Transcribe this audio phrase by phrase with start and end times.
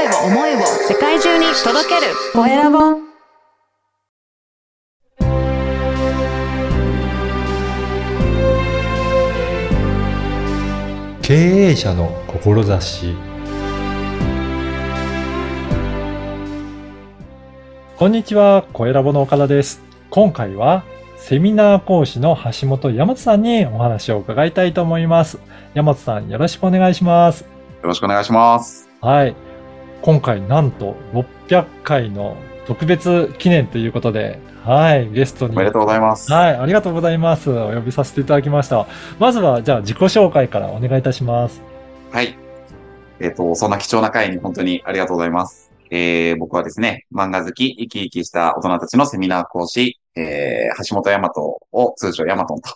[0.00, 2.78] 声を思いを世界中に届けるコエラボ
[11.20, 13.14] 経営者の志
[17.98, 19.82] こんにちは、コエラボの岡田です。
[20.08, 20.82] 今回は
[21.18, 25.38] セミナー講師の橋本大和さんにお話を伺いたいと思います。
[25.74, 27.42] 大和さん、よろしくお願いします。
[27.42, 27.48] よ
[27.82, 28.88] ろしくお願いします。
[29.02, 29.49] はい。
[30.02, 32.36] 今回なんと600回の
[32.66, 35.56] 特別記念ということで、はい、ゲストに。
[35.56, 36.32] おめでとうございます。
[36.32, 37.50] はい、ありがとうございます。
[37.50, 38.86] お呼びさせていただきました。
[39.18, 41.62] まずは、じゃあ自己紹介からお願いいたします。
[42.10, 42.36] はい。
[43.18, 45.70] えっ、と、そんな貴重な会に本当にありがとうございます。
[45.90, 51.30] えー、僕はですね、漫画好き、生き生きした大人たちのセミナー講師、えー、橋本大和
[51.72, 52.70] を通称ヤマトンと、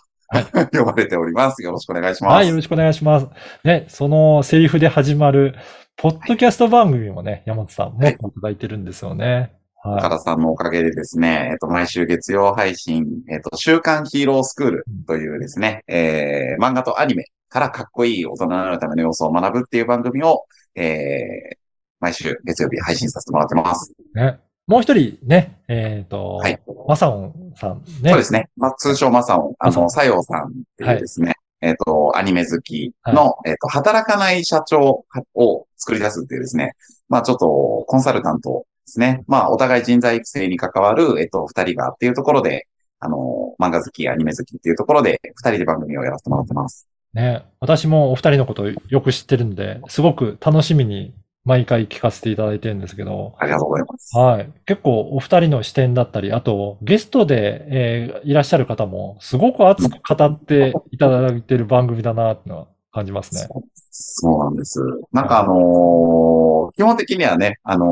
[0.71, 1.63] 呼ばれております。
[1.63, 2.33] よろしくお願いします。
[2.33, 3.27] はい、よろしくお願いします。
[3.63, 5.55] ね、そのセリフで始まる、
[5.97, 9.53] ポッドキャスト番組もね、山本さん持っていただいてるんですよね。
[9.81, 9.97] はい。
[9.99, 21.57] 岡田さんのおかげでですね、えっ、と、毎週月曜配信、えっ、と、週刊ヒーロースクールというですね、えー、漫画とアニメからかっこいい大人になるための要素を学ぶっていう番組を、えー、
[21.99, 23.93] 毎週月曜日配信させてもらってます。
[24.13, 24.39] ね。
[24.67, 26.59] もう一人ね、えっ、と、はい。
[26.87, 28.09] マサオンさんね。
[28.09, 28.49] そうですね。
[28.57, 36.73] まあ、通称マサオン、あの、西洋さんっていうですね、えっ、と、アニメ好きの、えっ、と、働かない社長を作り出すっていうですね、
[37.09, 39.23] まあ、ちょっと、コンサルタントですね。
[39.27, 42.67] まあ、お互い人材育成に関わる、えっ、と、二人がっていうところで、
[42.99, 46.87] あの、漫画好き、アニメ好きっていうところで、二人で番組をやらせてもらってます。
[47.13, 47.43] ね。
[47.59, 51.13] 私もお二人のことをよく知ってるんで、すごく楽しみに
[51.45, 54.17] 毎回聞かせていただいてるんですけど、ありがとうございます。
[54.17, 54.51] はい。
[54.65, 63.47] 結構お二人の視点だったり、あとゲストで、えーいらっしゃる方もすごく熱く語っていただいてる番組だなっていうのは感じますね。
[63.91, 64.79] そうなんです。
[65.11, 67.85] なんかあのー基本的にはね、あの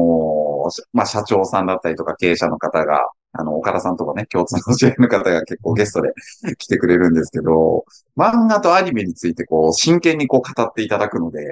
[0.67, 6.13] ーしまあ、社長さんだったりとか経営者の方が、あの、岡田さんとかね、共通の知り合いの方が結構ゲストで
[6.57, 7.85] 来てくれるんですけど、
[8.17, 11.45] 漫画とアニメについてこう、真剣にこう語っていただくので、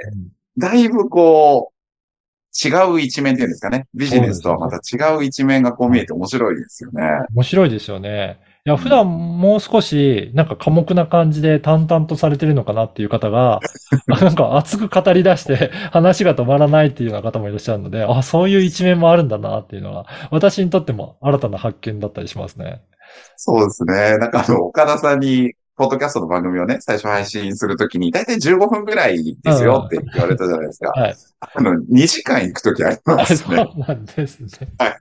[0.58, 1.71] だいぶこう、
[2.54, 3.88] 違う一面っていうんですかね。
[3.94, 7.04] ビジネスとはまた違う一面がこう見えて面白いですよね。
[7.34, 8.40] 面白いですよね。
[8.64, 13.60] いや、普段もう少し、なんか寡黙な感じで淡々とされてるのかなっていう方が、
[14.08, 22.84] なんか熱く語り出して話が止まらないっていうような方もいらっしゃるので、あ、そういう一面もあるんだなっていうのは、私にとっても新たな発見だったりしますね。
[23.36, 24.20] そうですね。
[24.20, 30.90] なんかあの、岡田さんに、ポッドキャストの番組をね、最初配信するときに、だいたい15分ぐらいですよって言われたじゃないですか。
[30.92, 31.16] はい。
[31.56, 33.56] あの、2時間行くときありまあそうすね。
[33.88, 34.48] なんですね。
[34.78, 35.00] はい。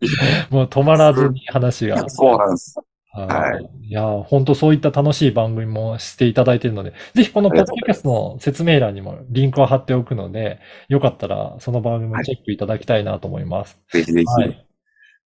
[0.50, 2.08] もう止まらずに話が。
[2.08, 2.76] そうなんです。
[3.12, 3.88] はい。
[3.88, 13.78] いや、本当そういった楽しい番組もしていただいているので、ぜひこのポッドキャストの説明欄にもリンクを貼っておくので、よかったらその番組もチェックいただきたいなと思います。
[13.92, 14.26] ぜひぜひ。
[14.26, 14.66] はい。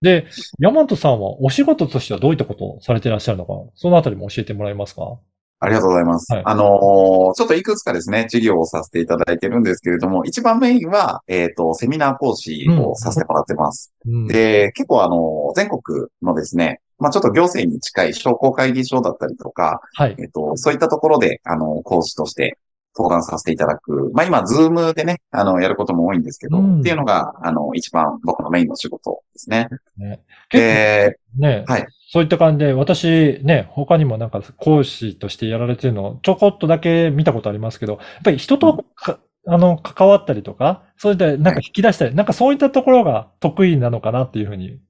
[0.01, 0.27] で、
[0.59, 5.19] 山本さんはお仕事としてはどういったことをされていらっしゃるのか、そのあたりも教えてもらえますか？
[5.65, 6.33] ありがとうございます。
[6.33, 13.93] はいあのーちょっといくつかですね、事業をさせていただいてるんですけれども、一番メインは、えっ、と、セミナー講師をさせてもらってます。
[14.07, 14.27] うん。
[14.27, 20.17] で、結構あの、全国のですね、まあちょっと行政に近い商工会議所だったりとか、はい。
[20.19, 22.59] えっと、そういったところで、あの、講師として
[22.97, 24.11] 登壇させていただく。
[24.15, 29.69] まあ今、 Zoom でね、あの、やることも多いんですけど、うんっていうのが、あの、一番僕のメインの仕事ですね。
[29.97, 44.81] ね、結で、構ね、はいそういった感じで、私ね、他にもなんか講師としてやられてるのをちょこっとだけ見たことありますけど、やっぱり人とか、あの、関わったりとか、そういった、なんか引き出したり、なんかそういったところが得意なのかなっていうふうに、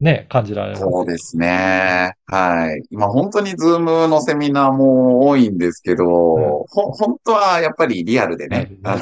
[0.00, 0.82] ね、感じられます。
[0.82, 2.14] そうですね。
[2.26, 2.82] はい。
[2.90, 9.00] 今本当に Zoom のセミナーも多いんですけど、ほ、本当はやっぱりリアルでね、は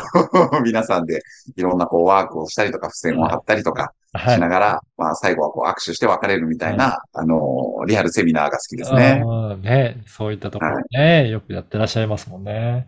[0.53, 1.23] あの、 皆さんで
[1.57, 9.25] いろんなこうワークをしたりとか、付箋を貼ったりとかはしながら、まあ最後はこう握手して別れるみたいな、あの、リアルセミナーが好きですね。
[9.61, 12.87] ね、そういったところね、よくやってらっしゃいますもんね。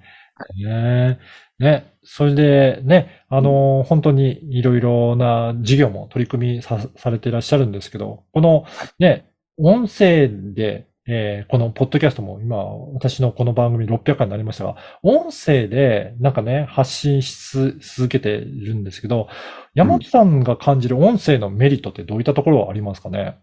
[0.65, 1.19] ね
[1.63, 8.65] ね、それでね、あのー本当にいろいろな事業も取り組みさ、されていらっしゃるんですけど、この
[8.99, 12.57] ね、音声で、えーこのポッドキャストも今、
[12.95, 17.37] 私のこの番組600回になりましたが、音声でなんかね、発信し
[17.81, 19.29] 続けているんですけど、
[19.75, 23.39] 山本さんが感じる音声のメリットってどういったところありますかね？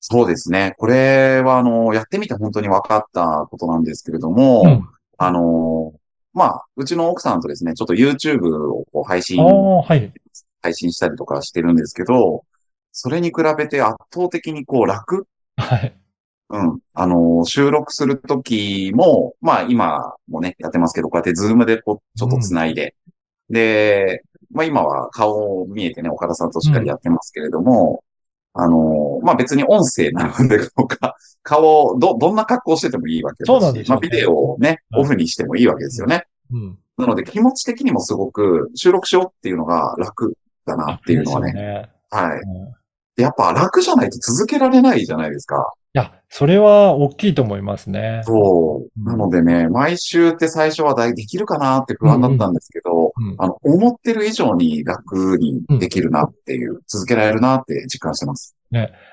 [0.00, 0.74] そうですね。
[0.78, 4.88] これはあの、やってみて本当に分かったことなんですけれども、うん。
[5.16, 5.92] あの、
[6.38, 10.12] まあ、うちの奥さんとですね、ちょっと YouTube をこう配信はい。
[10.62, 12.44] 配信したりとかしてるんですけど、
[12.92, 15.26] それに比べて圧倒的にこう楽
[15.56, 15.94] はい。
[16.50, 16.78] うん。
[16.94, 22.94] あの、収録するときも、まあ今もね、やってますけど、こうやってズームでこう、ちょっと繋いで、
[23.50, 28.02] で、まあ今は顔見えてね、岡田さんとしっかりやってますけれども、
[28.54, 30.58] あの、まあ別に音声なので、
[31.42, 36.26] 顔、ど、どんな格好しててもいいわけだし、そうなんですよまあビデオをね、はいオフにしてもいいわけですよね。
[36.50, 36.78] うん。
[36.96, 40.34] なので気持ち的にもすごく収録しようっていうのが楽
[40.66, 41.52] だなっていうのはね。
[41.52, 41.90] ね。
[42.10, 42.40] はい。
[42.40, 42.78] うん
[43.18, 45.72] でやっぱ楽じゃないと続けられないじゃないですか。
[45.92, 48.22] いや、それは大きいと思いますね。
[48.24, 49.02] そうう。
[49.02, 58.54] んなのでね、毎週って最初はだいできるかなって不安だったんですけど、うんあの、思ってる以上に楽にできるなっていう、続けられるなって実感してます。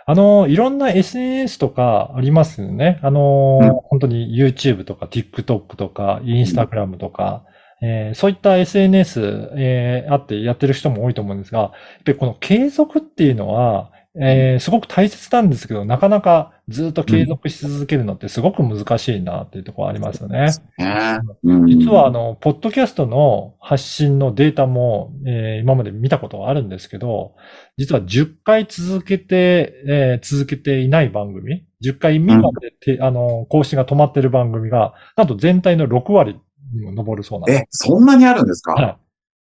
[0.06, 3.00] あの、いろんな SNS とかありますよね。
[3.02, 3.70] あの、うん。
[3.86, 7.46] 本当に YouTube とか TikTok とか Instagram とか、
[7.82, 11.72] えーそういった SNS、えーあってやってる人も多いと思うんですが、やっ
[12.06, 20.48] ぱりこの継続っていうのは、えーすごく大切なんですけど、なかなかずっと継続し続けるのってすごく難しいなっていうところありますよね。
[20.78, 27.36] ねうん、実はあの、ポッドキャストの発信のデータも、えー今まで見たことがあるんですけど、
[27.78, 36.40] 実は10回続けて、えー続けていない番組、10回未満でて、あの、更新が止まってる番組が、なんと全体の6割
[36.74, 37.60] にも上るそうなんです。
[37.62, 38.74] え、そんなにあるんですか？
[38.74, 38.98] はい。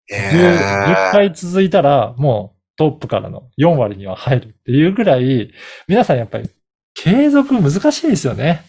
[0.10, 5.52] え 10, 10回続いたら、もうトップからの4割には入るっていうぐらい、
[5.88, 6.50] 皆さんやっぱり
[6.94, 8.62] 継続難しいですよね。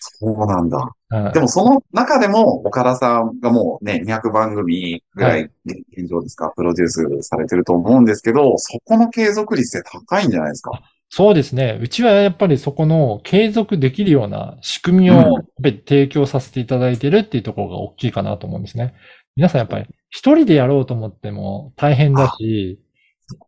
[0.00, 0.78] そうなんだ。
[0.78, 10.72] はいでもその中でも、岡田さんがもうね、200番組ぐらい現状ですか、プロデュースされてると思うんですけど、そこの継続率って高いんじゃないですか？
[11.14, 11.78] そうですね。
[11.80, 18.94] うちはやっぱりそこの継続できるような仕組みを提供させていただいてるっていうところが大きいかなと思うんですね。
[19.36, 22.80] 皆さんやっぱり一人でやろうと思っても大変だし、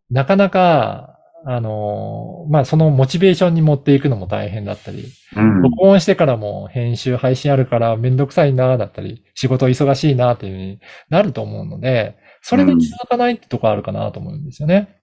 [0.09, 5.05] なかなか、あの、まあ、そのモチベーションに持っていくのも大変だったり、
[5.35, 5.61] うん。
[5.61, 10.79] 録音してからも編集配信あるからめんどくさいな、だったり、仕事忙しいなっていうふうに
[11.09, 14.97] なると思うので、それで続かないってとこあるかなと思うんですよね。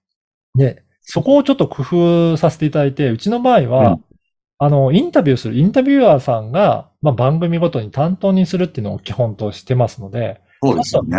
[0.55, 1.83] で、そこをちょっと工
[2.33, 4.03] 夫させていただいて、うちの場合は、うん
[4.59, 11.17] あの、インタビューするインタビュアーさんが、まあ、番組ごとに担当にするっていうのを基本としてますので、そうですよね。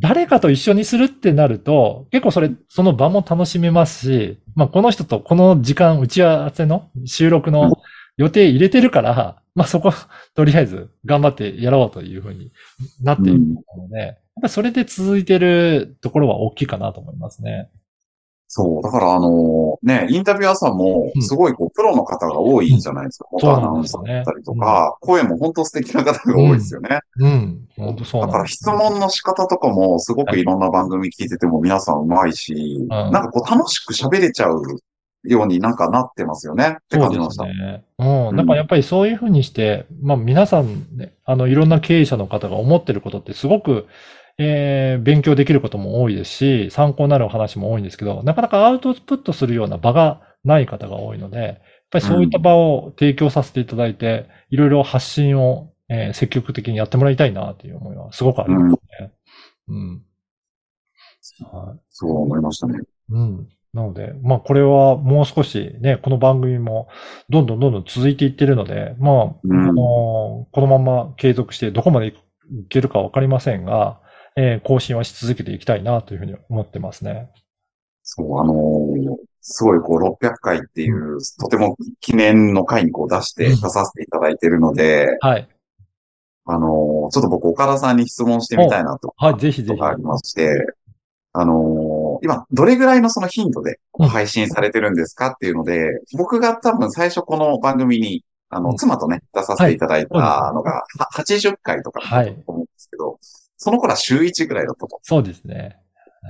[0.00, 7.72] 誰かと一緒にするってなると、結構それ、その場も楽しめますし、まあ、この人とこの時間、打ち合わせの収録うんの
[8.16, 9.92] 予定入れてるから、まあ、そこ、
[10.34, 12.52] とりあえず頑張ってやろうというふうに
[13.00, 17.70] なっていると思うので、やっぱりそれで続いてるところは大きいかなと思いますね。
[18.54, 18.82] そう。
[18.82, 23.26] だからあの、ね、インタビュアーさんもうん、すごいこう、プロの方が多いじゃないですか。
[23.32, 27.00] うん元アナウンサーだったりとか、声も本当素敵な方が多いですよね。
[27.16, 27.66] うん。
[27.78, 34.62] 本当そうだから質問の仕方とかもすごくいろんな番組聞いてても皆さんうまいし、なんかこう楽しく喋れちゃう
[35.24, 37.44] ようになんかなってますよねって感じました。
[37.44, 37.84] すね。
[37.98, 38.36] うん。
[38.36, 43.86] だからやっぱりそういうふうにして、まあ皆さんね、あの、いろんな経営者の方が思ってることってすごく、
[44.42, 51.58] えー、勉強できることも多いですし、参考になる話も多いんですけど、なかなかアウトプットするような場がない方が多いので、やっ
[51.90, 59.12] ぱりそういった場を提供させていただいて、いろいろ発信を、えー積極的にやってもらいたいなという思いはすごくありますね。
[59.68, 60.02] うん。
[61.50, 62.80] はいそう思いましたね。
[63.10, 63.48] うん。
[63.74, 66.88] なので、まあこれはもう少しね、この番組も
[67.30, 69.74] どんどんどんどん続いていってるので、まあ、うんあの
[70.52, 72.14] このまま継続してどこまでい
[72.68, 74.00] けるかわかりませんが、
[74.36, 77.30] えー更新はし続けていきたいなというふうに思ってますね。
[78.02, 85.48] そう、あのーすごいこう600回っていう、とても記念の回にこう出して、うん出させていただいてるので、はい。
[86.44, 89.82] あのーちょっと僕岡田さんに質問してみたいなとはい、ぜひぜひ。
[89.82, 90.48] ありまして、
[91.32, 103.18] あのー今、どれぐらいのその頻度で配信されてるんですかっていうので、僕が多分最初この番組に、あの、うん妻とね、出させていただいはいたのが、は80回とかだと思うんですけど、
[103.62, 104.98] その頃は週1ぐらいだったと。
[105.02, 105.78] そうですね。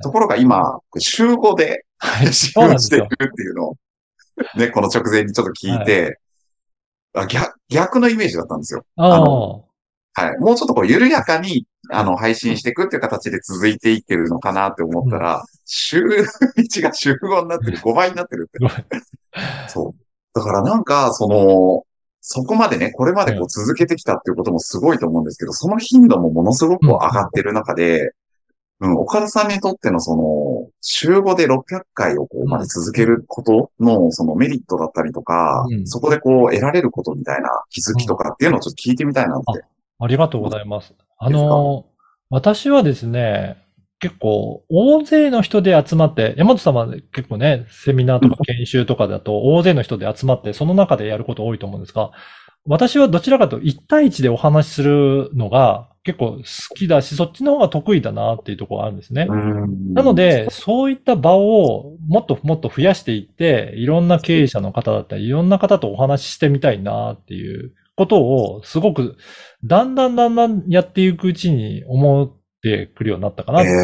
[0.02, 2.26] ところが今、週5ではい。
[2.26, 3.04] 配信をしている。
[3.04, 3.76] っていうのを、
[4.56, 6.18] ね、この直前にちょっと聞いて、
[7.14, 8.84] あ逆逆のイメージだったんですよ。
[8.96, 9.64] あの
[10.14, 10.38] はい。
[10.38, 18.58] もうちょっとこう、緩やかに、あの、配信していくっていう形で続いていってるのかなって思ったら、週1が週5になってる、5倍になってるって。
[19.68, 19.94] そう。
[20.34, 21.84] だからなんか、その、
[22.24, 28.12] そこまでね、これまでこう続けてきたっていうこともすごいと思うんですけど、その頻度もものすごく上がってる中で、
[28.78, 39.64] うん、岡田さんにとってのその、週5で600回をこうまで続けることのそのメリットだったりとか、うんそこでこう得られることみたいな気づきとかっていうのをちょっと聞いてみたいなって。
[39.98, 40.94] ありがとうございます。
[41.18, 41.86] あの、
[42.30, 43.56] 私はですね、
[44.02, 52.10] 結構、大勢の人で集まって、山本さんは結構ね、セミナーとか研修とかだと、大勢の人で集まって、その中でやること多いと思うんですが、
[52.66, 59.28] 私はどちらかというと1対1でお話しするのが、結構好きだし、そっちの方が得意だなっていうところがあるんですね。
[59.30, 69.16] うんなの、で、そういった場をもっともっと増やしていって、いろんな経営者の方だったり、いろんな方とお話ししてみたいなっていうことを、すごく、
[69.62, 73.74] だんだんだんだんやっていくうちに思ってくるようになったかなえってえ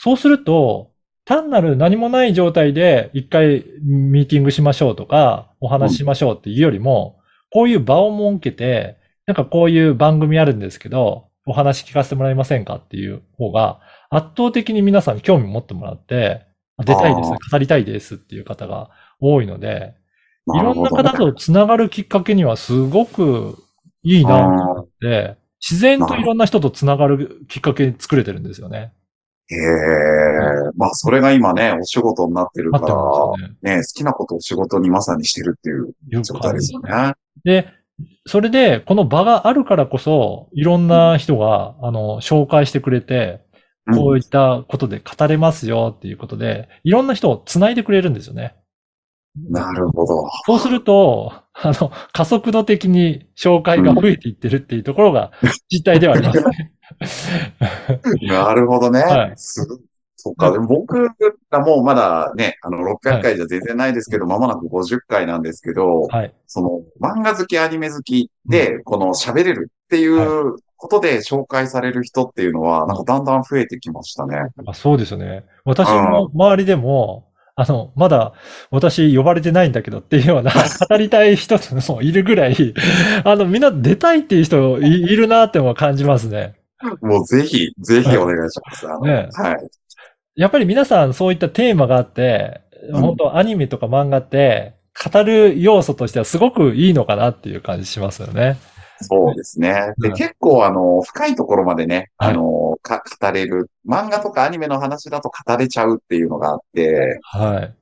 [0.00, 0.90] そうすると、
[1.24, 7.18] 単なる何もない状態で一回ミーティングしましょうとか、お話ししましょうっていうよりも、
[7.50, 13.80] こういう場を設けて、なんかこういう番組あるんですけど、お話聞かせてもらえませんかっていう方が、
[14.10, 16.46] 圧倒的に皆さん興味持ってもらって、
[16.84, 18.90] 出たいです語りたいですっていう方が
[19.20, 19.94] 多いので、
[20.54, 23.58] いろんな方とつながるきっかけにはすごく
[24.02, 28.92] いいなと思って、自然といろんな人とつながるきっかけ作れてるんですよね。
[29.50, 29.58] ええ
[30.76, 32.86] まあ、それが今ね、お仕事になってるから、
[33.62, 33.76] ね。
[33.76, 37.14] ね、好きなことを仕事にまさにしてるっていうよ状態ですよね。
[37.44, 37.68] で、
[38.26, 43.40] それで、この場があるからこそ、いろんな人が、あの、紹介してくれて、
[43.94, 48.54] こういったことで語れますよっていうことで、いろんな人を繋いでくれるんですよね。
[49.50, 50.28] なるほど。
[50.46, 55.32] そうすると、あの、加速度的に紹介が増えていってるっていうところが
[55.70, 56.72] 実態ではありますね。
[58.28, 59.00] なるほどね。
[59.00, 59.66] はいす
[60.20, 60.50] そっか。
[60.50, 61.08] でも僕
[61.48, 66.34] がもうまだね、あの、600回じゃ全然ないですけど、間もなく50回なんですけど、はい。
[66.46, 74.38] その、漫画好き、アニメ好きで、この喋れるっていうことで紹介される人っていうのは、なんかだんだん増えてきましたね。
[74.66, 75.44] あそうですよね。
[75.64, 77.27] 私の周りでも、
[77.60, 78.34] あの、まだ
[78.70, 80.52] 私呼ばれてないんだけどっていうような
[80.88, 81.58] 語りたい人
[81.92, 82.54] もいるぐらい、
[83.24, 86.54] あの、みんな出たいっていう人いいるなっても感じますね。
[87.00, 88.88] もうぜひ、ぜひお願いします。
[88.88, 89.56] あのねはい。
[90.36, 92.60] やっぱり皆さんそういったテーマがあって、
[92.90, 94.74] うん本当アニメとか漫画って
[95.12, 98.56] 語る要素としてはすごくいいのかなっていう感じしますよね。
[99.00, 99.94] そうですね。
[99.98, 103.70] で、うん結構あの、深いところまでね、はいあの、か、語れる。
[103.86, 107.74] 漫画とかアニメの話だと語れちゃうっていうのがあって、はい。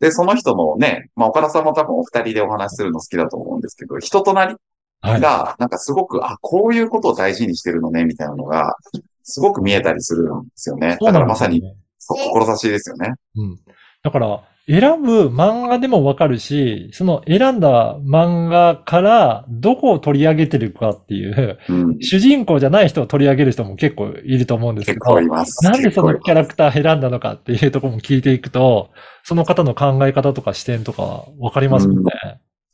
[0.00, 4.56] で、その人のね、まあ、岡田さんも多分お二人でお話しするの好きだと思うんですけど、人となり
[5.00, 5.20] はい。
[5.20, 8.74] が、なんかすごく、あ、こういうことを大事にしてるのね、みたいなのが、
[9.22, 10.96] すごく見えたりするんですよね。
[10.98, 11.62] そうだからまさに、
[11.98, 13.12] そう、志ですよね。
[13.36, 13.58] うん。
[14.02, 21.98] だから、選ぶ漫画でもわかるし、その選んだ漫画からどこを取り上げてるかっていう、うん。
[22.00, 25.20] 主人公じゃない人を取り上げる人も結構いると思うんですけど。
[25.62, 28.90] なんでそのキャララクター選んだのかっていうところも聞いていくと、
[29.22, 32.12] その方の考え方とか視点とかわかりますもんね。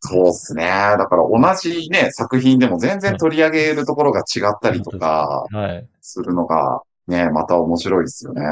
[0.01, 0.65] そうですね。
[0.65, 5.89] だから同じね、作品でも全然取り上げるところが違ったりとかはい。
[6.01, 8.43] するのが、ね、また面白いですよね。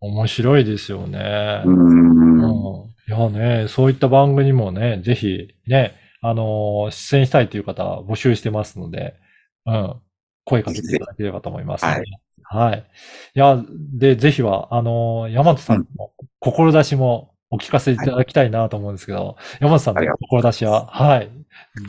[0.00, 1.62] 面白いですよね。
[1.64, 2.94] ううんん。
[3.08, 9.16] いやね、そういった番組にもね、ぜひね、あのー出演したいという方募集してますので、
[9.66, 10.02] うん、
[10.44, 12.02] 声かけていただければと思います、ね。
[12.42, 12.86] はい。
[13.34, 13.62] いや、
[13.94, 21.30] で、ぜひは、あのー山本さんの志もお聞かせいただきたいなと思うんですけど、山本さんの志は、はい。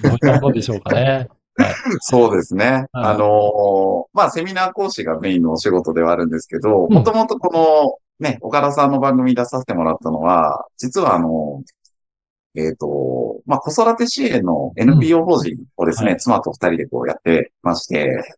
[0.03, 1.29] どういったものでしょうかね。
[2.01, 2.65] そうですね。
[2.65, 11.61] はいあのーまあ、セミナー講師がメインのお仕事ではあるんですけど、うんもともとこの、ね、岡田さんの番組に出させてもらったのは、実はあの、
[12.55, 18.35] えっ、と、まあ、子育て支援の NPO 法人をですね、はい妻と二人でこうやってまして、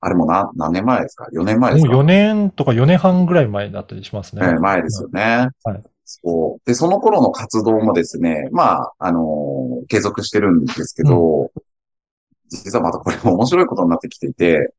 [0.00, 1.92] あれもな何年前ですか ?4 年前ですか？
[1.92, 4.42] もう4年とか4年半ぐらい前だったりしますね。
[4.44, 5.48] えー前ですよね。
[5.64, 6.68] はいそう。
[6.68, 11.50] で、その頃の活動もですね、まあ、あのー継続してるんですけど、
[12.56, 14.72] 実はまたこれも面白いことになってきていて、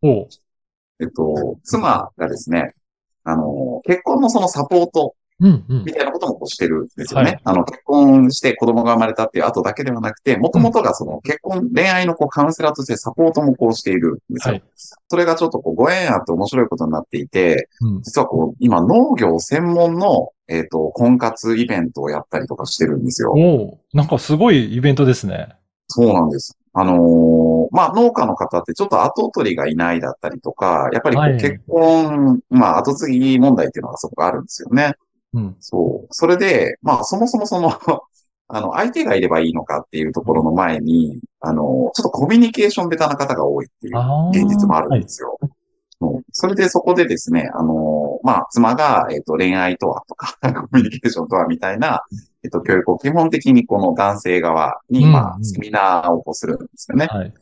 [0.99, 2.73] えっと、妻がですね、
[3.23, 5.91] あのー結婚のそのサポートうん、うんみ。
[5.91, 7.31] たいなこともこうしてるんですよね。
[7.31, 14.53] はいあの、結婚して子供が生まれたっていう後だけではなくて、もともとがその結婚、恋愛のこうカウンセラーとしてサポートもこうしているんですよ。
[14.53, 14.63] はい
[15.09, 23.33] それがちょっとこうご縁あって面白いことになっていて、うん実はこう、今農業専門の、えっ、と、婚活イベントをやったりとかしてるんですよ。
[23.35, 25.55] おうなんかすごいイベントですね。
[25.87, 26.57] そうなんです。
[26.73, 34.93] あのーまあ、農家の方ってちょっと後取りがいないだったりとか、やっぱりこはいう結婚、まあ、後継ぎ問題っていうのがすごくあるんですよね。
[35.33, 35.55] うん。
[35.59, 36.07] そう。
[36.11, 37.71] それで、まあ、そもそもその、
[38.47, 43.97] あの、相手がいればいいのかっていうところの前に、あの、ちょっとコミュニケーションベタな方が多いっていう。
[44.31, 45.39] 現実もあるんですよ。
[45.99, 47.73] そうそれでそこでですね、あの、
[48.23, 52.03] まあ、妻が、えっ、と、恋愛とはとか、 コミュニケーションとはみたいな、
[52.43, 57.07] えっ、と、教育を基本的にこの男性側に、うんまあ、うんセミナーをこうするんですよね。
[57.07, 57.33] はい。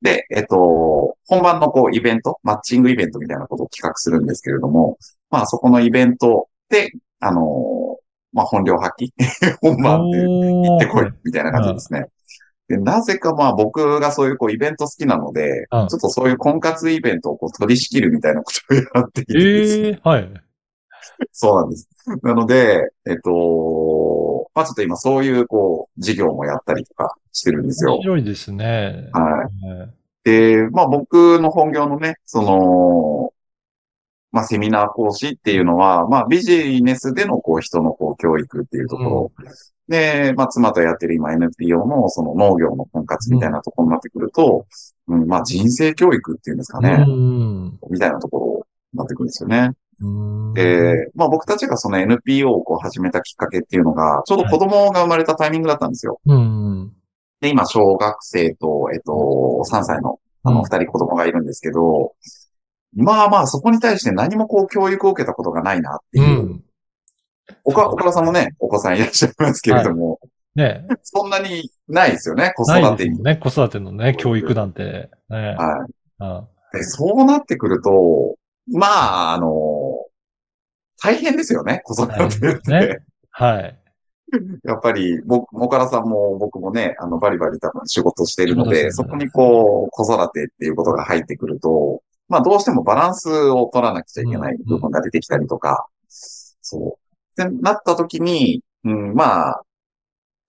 [0.00, 4.96] で、えっ、と、本番のこう、イベント、マッチングイベントみたいなことを企画するんですけれども、
[5.30, 7.98] まあ、そこのイベントで、あの、
[8.32, 9.10] まあ、本領発揮
[9.60, 12.06] 本番で行ってこい、みたいな感じですね。
[12.70, 20.30] で、なぜかまあ僕がそういうこうイベント好きなので、うんちょっとそういう婚活イベントをこう取り仕切るみたいなことをやっていてええはい。
[21.32, 21.88] そうなんです。
[22.22, 28.02] なので、えっと、まあちょっと今そういうこう事業もやったりとかしてるんですよ面。
[28.02, 29.08] 白いですね。
[29.12, 29.48] は
[30.24, 30.30] い。
[30.30, 30.30] い。
[30.30, 33.32] で、まあ僕の本業のね、その、
[34.30, 39.32] まあセミナー講師っていうのは、まあビジネスでのこう人のこう教育っていうところ。
[39.90, 44.64] で、まあ妻とやってる今 NPO のその農業の婚活みたいなところになってくると、
[45.08, 47.78] うん、まあ人生教育っていうんですかね、うん。
[47.90, 49.72] みたいなところになってくるんですよね。
[50.00, 50.54] うん。
[50.54, 56.20] で、まあ僕たちがその NPO をこう始めたきっかけっていうのが、ちょうど子供が生まれたタイミングだったんですよ。
[56.24, 56.92] うん。
[57.40, 62.14] で、今小学生と、えっと、3歳のあの、二人子供がいるんですけど、
[62.94, 66.62] まあまあ、そこに対して何もこう、教育を受けたことがないなってういう。
[67.50, 67.56] ん。
[67.64, 70.18] 岡岡田さんもね、お子さんいらっしゃいますけれども、
[70.54, 73.10] ねそんなにないですよね、子ない育てに。
[73.10, 73.36] ですよね。
[73.36, 75.10] 子育てのね、教育なんて。
[75.28, 75.56] ね。
[75.58, 76.24] はい。
[76.24, 78.36] うんで、そうなってくると、
[78.72, 80.06] まあ、あの、
[81.02, 82.70] 大変ですよね、子育てって。
[82.70, 82.98] ね
[83.30, 83.76] はい。
[84.62, 96.99] やっぱり、僕、岡田さんも僕もね、あの、バリバリ多分仕事しているので、そこにこう、子育てっていうことが入ってくると、まあどうしてもバランスを取らなくちゃいけない部分が出てきたりとか、そう。
[97.48, 99.62] ってなった時に、うん、まあ、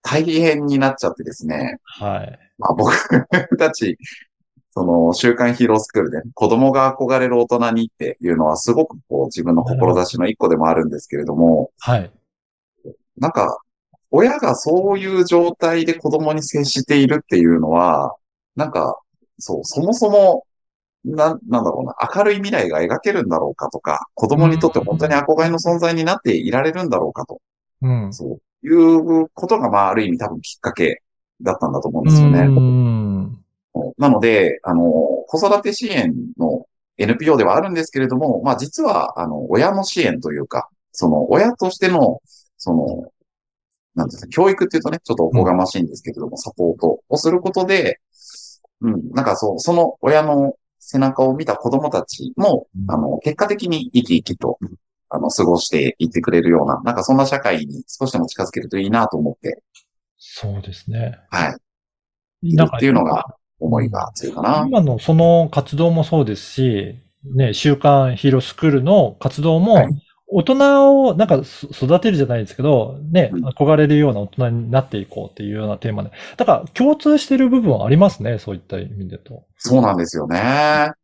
[0.02, 2.38] 大変になっちゃってですね、はい。
[2.58, 2.92] まあ僕
[3.58, 3.96] たち、
[4.72, 12.10] その、週刊ヒーロースクールで子供が憧れる大人にっていうのはすごくこう自分の志の一個でもあるんですけれども、はい。
[13.18, 13.58] なんか、
[14.10, 18.16] 親がそういう状態で子供に接しているっていうのは、
[18.56, 18.98] なんか、
[19.38, 20.44] そう、そもそも、
[21.04, 27.40] な、なんだろうな、明るい未来が描けるんだろうかとか、子供にとって本当に憧れの存在になっていられるんだろうかと、
[27.82, 28.12] うん。
[28.12, 31.02] そういうことが、まあ、ある意味多分きっかけ
[31.40, 32.40] だったんだと思うんですよね。
[32.40, 33.38] うん。
[33.98, 34.82] なので、あの、
[35.26, 36.66] 子育て支援の
[36.98, 42.20] NPO ではあるんですけれども、まあ実は、あの、親の支援というか、その、親としての、
[42.58, 43.12] その、
[43.94, 48.00] なんですか、教育っていうとね、ちょっとおこがましいんですけれども、サポートをすることで、
[48.80, 54.58] うん、なんかそう、その親の背中を見た子供たちも、あの、結果的に生き生きと、
[55.08, 59.62] あの、過ごしていってくれるような、なんかそんな社会に少しでも近づけるといいなと思って、
[60.18, 61.18] そうですね。
[61.30, 61.56] は
[62.42, 63.26] い、なんかっていうのが、
[63.60, 64.64] 思いが強いかな。
[64.66, 70.01] 今のその活動もそうですし、ね、週刊ヒーロースクールの活動もはい、
[70.34, 76.10] 大人をなんかそ育てるじゃないですけど、ね、うん憧れるような大人になっていこうっていうようなテーマで。
[76.36, 79.44] だから共通してる部分はありますね、そういった意味でと。
[79.58, 80.40] そうなんですよね。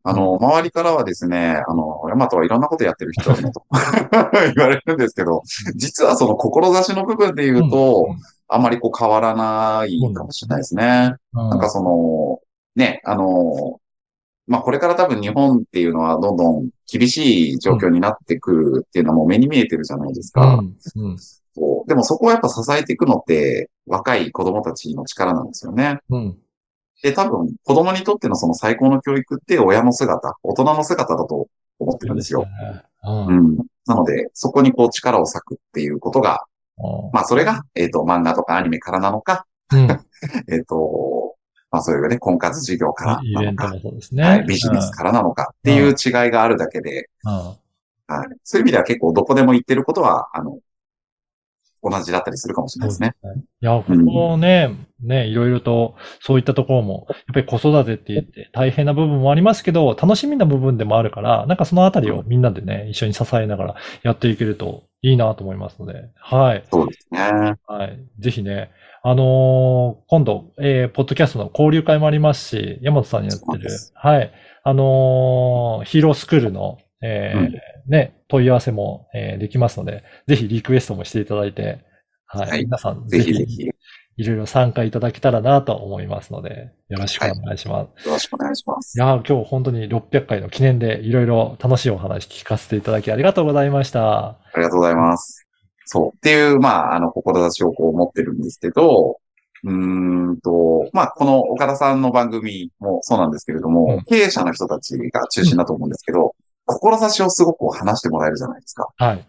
[0.03, 3.65] あの、周りからはですね、あの、ヤマトはいろんなことやってる人だねと
[4.57, 5.43] 言われるんですけど、
[5.77, 8.09] 実はその志の部分で言うと、
[8.49, 11.15] あまりこう変わらないかもしれないですね。
[11.35, 12.41] うん、なんかその、
[12.75, 13.79] ね、あの、
[14.49, 20.55] まあ、これから多分日本っていうのはどんどん厳しい状況になってくるっていうのはもう目に見えてるじゃないですか。
[20.55, 25.99] うん、うん、そうでもそこをやっぱ支えていくのって若い子供たちの力なんですよね。
[26.09, 26.39] うん。
[27.03, 31.47] で、多分、子供にとってのその最高の教育って親の姿、大人の姿だと
[31.79, 32.45] 思ってるんですよ。
[33.05, 33.57] そうんうん。
[33.87, 36.45] なので、そこにこう力を割くっていうことが、
[37.13, 39.89] まあそれが、えっ、と、漫画とかアニメからなのか、うん。
[40.51, 41.28] えっ、と、
[41.71, 44.23] まあそういうね、婚活事業からイなのか、ベントもそうですね。
[44.23, 45.53] はい、ビジネスからなのか
[51.83, 53.15] 同じだったりするかもしれないですね。
[53.61, 66.65] いや、ここね、ね、いろいろと、そういったところも、やっぱり子育てって言って大変な部分もありますけど、楽しみな部分でもあるから、なんかそのあたりをみんなでね、一緒に支えながらやっていけるといいなと思いますので、はい。
[66.71, 67.21] そうですね。
[67.67, 67.99] はい。
[68.19, 68.71] ぜひね、
[69.03, 74.33] あのー今度、えー、ポッドキャストの交流会もありますし、山本さんにやってるはい。
[74.65, 77.53] あのーヒーロースクールの、えーうん
[77.89, 81.85] ね、問い合わせも、えーできますので、ぜひリクエストもしていただいて、
[82.27, 82.51] はい。
[82.51, 83.73] はい皆さん、ぜひぜひ、よ
[84.19, 88.09] いろいろ参加いただけたらなと思いますので、よろしくお願いします。
[88.09, 88.99] ろしくお願いします。
[88.99, 94.31] い、やー今日本当に600回の記念でいろいろ楽しいお話聞かせていただきありがとうございました。
[94.31, 95.47] ありがとうございます。
[95.85, 96.17] そう。
[96.17, 99.21] っていう、まあ、あの、志をこう持ってるんですけど、
[99.65, 106.35] うーんと、まあ、この岡田さんの番組もそうなんですけれども、うん経営者の人たちが中心だと思うんですけど、
[106.69, 108.89] 志をすごく話してもらえるじゃないですか。
[108.97, 109.27] はい。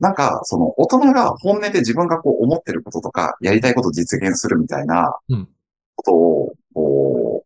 [0.00, 5.48] なんか、その、大人が本音で自分がこう思ってることとか、やりたいことを実現するみたいなうん
[5.98, 7.44] ことを、こ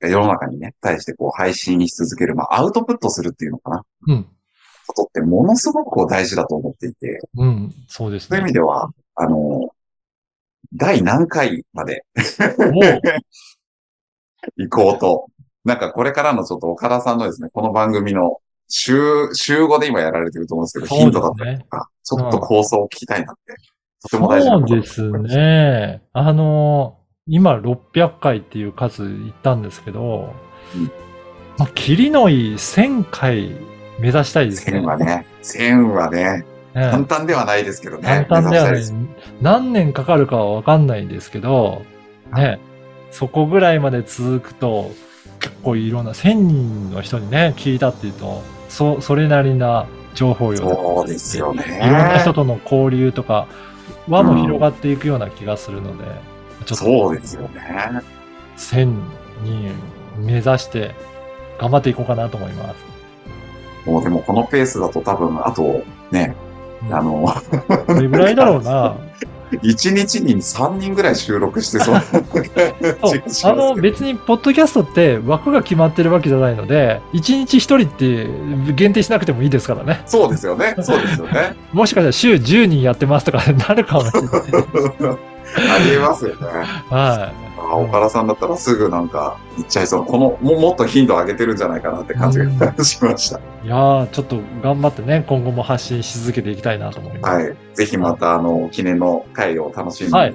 [0.00, 3.84] う、世の中にね、対してこう配信し続ける、まあ、アウトプットするっていうのかな。
[4.08, 4.26] うん。
[4.86, 7.74] ことってものすごくこう大事だと思っていて、うん。
[7.88, 8.52] そうですねそういう意味。
[8.54, 9.70] では、あの、
[10.74, 12.04] 第何回まで
[12.58, 13.00] もう、
[14.56, 15.26] 行こうと。
[15.64, 23.54] なんかこれからのちょっと岡田さんのですね、この番組の週、週5で今やられてると思うんですけど、そうヒントだったりとか、ちょっと構想を聞きたいなって、
[24.02, 25.10] とても大事なそうです。
[25.10, 26.02] ね。
[26.12, 30.32] あの、今600回っていう数言ったんですけど、
[30.74, 30.90] うん
[31.58, 33.56] まあ、キリのいい1000回
[33.98, 34.82] 目指したいですね1000。
[34.84, 36.44] はね、1000はね、
[36.74, 38.02] ええ簡単ではないですけどね。
[38.28, 38.82] 簡単ではない。
[39.40, 41.82] 何年かかるかはわかんないんですけど、
[42.32, 42.60] ね、
[43.10, 44.92] そこぐらいまで続くと、
[45.40, 51.64] 結構いろんな1000人の人にね、聞いたっていうと、そ、それなりな情報量そうですよね。
[51.82, 53.46] いろんな人との交流とか
[54.08, 58.02] 輪も広がっていくような気がするので、ちょっとそうですよね。
[58.56, 58.94] 1000
[59.44, 59.72] 人
[60.18, 60.94] 目指して
[61.58, 63.88] 頑張っていこうかなと思います。
[63.88, 66.34] もうでもこのペースだと多分、あとね、
[66.82, 67.34] うんあの、
[67.86, 68.96] どれぐらいだろうな。
[69.50, 80.02] 1日に3人ぐらい収録してそうあの別にポッドキャストって枠が決まってるわけじゃないので、1日1人って限定しなくてもいいですからね。
[80.06, 80.74] そうですよね。
[80.82, 81.56] そうですよね。
[81.72, 84.32] もしかしたら週10人やってますとかなるかもしれない。
[85.56, 86.46] ありえますよね。
[86.90, 90.04] はあ岡田さんだったらすぐなんか言っちゃいそう。
[90.06, 93.38] この、ももっと頻度上げてるんじゃないかなって感じがしました。
[93.38, 93.42] い。
[93.64, 97.34] いやー、ちょっと頑張ってね、今後も発信し続けていきたいなと思います。
[97.34, 97.56] はい。
[97.74, 100.32] ぜひまた、あの、記念の会を楽しみにしてはい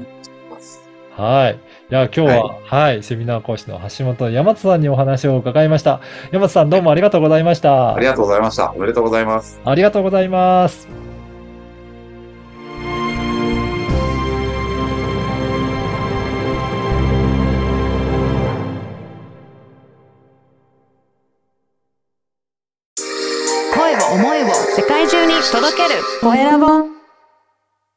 [0.50, 0.84] ます。
[1.16, 1.60] はい。
[1.90, 6.02] じゃあ今日は、はい、セミナー講師の橋本山津さんにお話を伺いました。
[6.32, 7.94] 山津さんどうもありがとうございました。
[7.94, 8.72] ありがとうございました。
[8.72, 9.62] おめでとうございます。
[9.64, 11.13] ありがとうございます。